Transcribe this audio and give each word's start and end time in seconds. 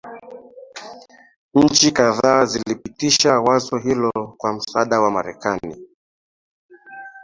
nchi 1.53 1.91
kadhaa 1.91 2.45
zilipitisha 2.45 3.39
wazo 3.39 3.77
hilo 3.77 4.11
kwa 4.37 4.53
msaada 4.53 4.99
wa 5.01 5.11
marekani 5.11 5.87